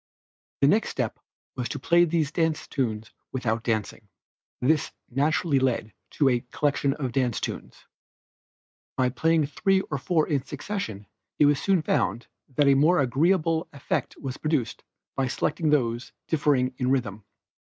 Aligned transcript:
The 0.61 0.67
next 0.67 0.89
step 0.89 1.19
was 1.55 1.69
to 1.69 1.77
play 1.77 2.05
these 2.05 2.31
dance 2.31 2.65
tunes 2.65 3.11
without 3.31 3.61
dancing. 3.63 4.09
This 4.59 4.91
naturally 5.11 5.59
led 5.59 5.93
to 6.17 6.27
a 6.27 6.39
collection 6.49 6.95
of 6.95 7.11
dance 7.11 7.39
tunes. 7.39 7.85
By 8.97 9.09
playing 9.09 9.45
three 9.45 9.81
or 9.91 9.99
four 9.99 10.27
in 10.27 10.43
succession 10.43 11.05
it 11.37 11.45
was 11.45 11.61
soon 11.61 11.83
found 11.83 12.25
that 12.55 12.67
a 12.67 12.73
more 12.73 12.97
agreeable 12.99 13.67
effect 13.73 14.17
was 14.17 14.37
produced 14.37 14.83
by 15.15 15.27
selecting 15.27 15.69
those 15.69 16.13
differing 16.27 16.73
in 16.79 16.89
rhythm. 16.89 17.23